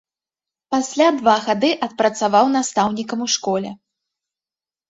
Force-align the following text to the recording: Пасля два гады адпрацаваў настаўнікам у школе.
Пасля 0.75 1.09
два 1.19 1.35
гады 1.47 1.69
адпрацаваў 1.87 2.45
настаўнікам 2.57 3.19
у 3.27 3.29
школе. 3.35 3.75